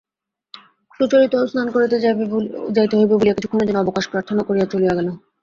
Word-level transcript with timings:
সুচরিতাও 0.99 1.49
স্নান 1.51 1.67
করিতে 1.75 1.95
যাইতে 2.75 2.93
হইবে 2.99 3.13
বলিয়া 3.13 3.35
কিছুক্ষণের 3.35 3.67
জন্য 3.67 3.79
অবকাশ 3.81 4.05
প্রার্থনা 4.11 4.41
করিয়া 4.47 4.67
চলিয়া 4.71 4.93
গেল। 4.97 5.07